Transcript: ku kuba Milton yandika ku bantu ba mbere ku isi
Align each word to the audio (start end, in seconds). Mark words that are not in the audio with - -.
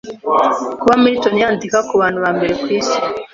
ku 0.67 0.71
kuba 0.81 0.93
Milton 1.03 1.35
yandika 1.43 1.77
ku 1.87 1.93
bantu 2.01 2.19
ba 2.23 2.29
mbere 2.37 2.53
ku 2.61 2.67
isi 2.77 2.97